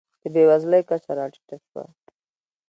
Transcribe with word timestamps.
د 0.21 0.23
بېوزلۍ 0.33 0.81
کچه 0.89 1.11
راټیټه 1.19 1.57
شوه. 1.67 1.83